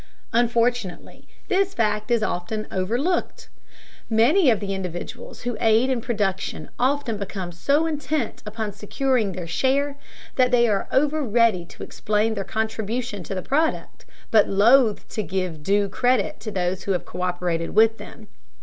Unfortunately, 0.33 1.27
this 1.47 1.75
fact 1.75 2.09
is 2.09 2.23
often 2.23 2.65
overlooked. 2.71 3.49
Many 4.09 4.49
of 4.49 4.59
the 4.59 4.73
individuals 4.73 5.41
who 5.43 5.55
aid 5.59 5.91
in 5.91 6.01
production 6.01 6.71
often 6.79 7.19
become 7.19 7.51
so 7.51 7.85
intent 7.85 8.41
upon 8.43 8.71
securing 8.71 9.33
their 9.33 9.45
share, 9.45 9.97
that 10.37 10.49
they 10.49 10.67
are 10.67 10.87
over 10.91 11.21
ready 11.23 11.65
to 11.65 11.83
explain 11.83 12.33
their 12.33 12.43
contribution 12.43 13.21
to 13.21 13.35
the 13.35 13.43
product, 13.43 14.05
but 14.31 14.49
loath 14.49 15.07
to 15.09 15.21
give 15.21 15.61
due 15.61 15.87
credit 15.87 16.39
to 16.39 16.49
those 16.49 16.85
who 16.85 16.93
have 16.93 17.05
co÷perated 17.05 17.69
with 17.73 17.99
them. 17.99 18.27